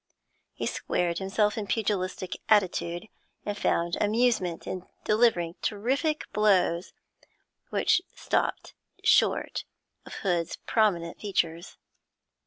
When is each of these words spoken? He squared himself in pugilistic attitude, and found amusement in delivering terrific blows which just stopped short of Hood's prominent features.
He 0.55 0.65
squared 0.65 1.19
himself 1.19 1.59
in 1.59 1.67
pugilistic 1.67 2.41
attitude, 2.49 3.07
and 3.45 3.55
found 3.55 3.97
amusement 4.01 4.65
in 4.65 4.87
delivering 5.03 5.57
terrific 5.61 6.23
blows 6.33 6.91
which 7.69 7.97
just 7.97 8.17
stopped 8.17 8.73
short 9.03 9.63
of 10.07 10.15
Hood's 10.25 10.55
prominent 10.65 11.19
features. 11.21 11.77